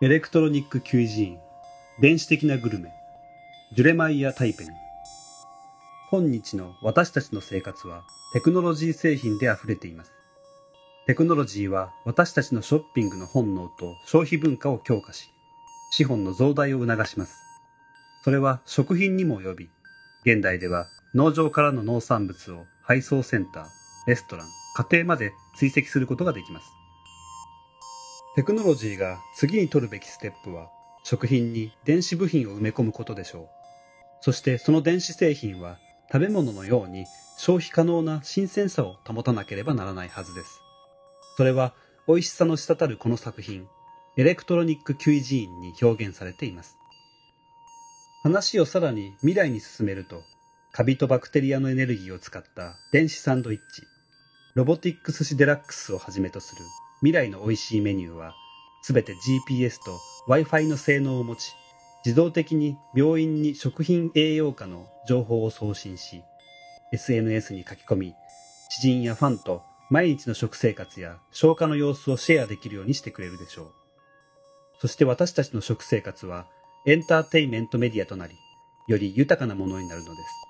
[0.00, 1.38] Electronic Cuisine、
[2.00, 2.92] 電子的なグルメ、
[3.72, 4.68] ジュレマイヤ・タイペン。
[6.12, 10.12] 今日の私たちの生活はテクノロジー製品で溢れています。
[11.08, 15.30] テクノロジーは私たちのショッピングの本能と消費文化を強化し、
[15.90, 17.34] 資本の増大を促します。
[18.22, 19.70] それは食品にも及び、
[20.24, 23.66] 現代では農場からの農産物を配送センター、
[24.06, 24.46] レストラン、
[24.76, 26.77] 家庭まで追跡することができます。
[28.38, 30.70] テクノロジーが次に取るべきステップは、
[31.02, 33.48] 食品に電子部品を埋め込むことでしょう。
[34.20, 35.80] そしてその電子製品は
[36.12, 37.04] 食べ物のように
[37.36, 40.60] 消費可能な新鮮さを保たなければならないはずです。
[41.36, 41.74] それは
[42.06, 43.66] 美味しさの滴るこの作品、
[44.16, 46.76] Electronic Cuisine に表現されています。
[48.22, 50.22] 話をさらに未来に進めると、
[50.70, 53.82] カビとバクテリアのエネルギーを使った電子サンドイッチ、
[54.54, 56.62] ロボティック寿司デラックスをはじめとする
[57.00, 58.34] 未来の美味しいメニューは、
[58.82, 61.54] すべて GPS と Wi-Fi の性能を持ち、
[62.04, 66.22] 自動的に病院に食品栄養価の情報を送信し、
[66.92, 68.14] SNS に書き込み、
[68.70, 73.72] 知人やファンと毎日の食生活や消化の様子をシェアできるようにしてくれるでしょう。
[74.80, 76.46] そして私たちの食生活は
[76.86, 78.34] エンターテイメントメディアとなり、
[78.88, 80.47] より豊かなものになるのです。